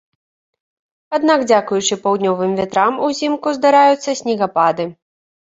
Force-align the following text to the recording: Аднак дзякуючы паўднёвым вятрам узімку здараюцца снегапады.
Аднак 1.17 1.43
дзякуючы 1.51 1.99
паўднёвым 2.05 2.51
вятрам 2.63 2.93
узімку 3.09 3.47
здараюцца 3.59 4.17
снегапады. 4.23 4.83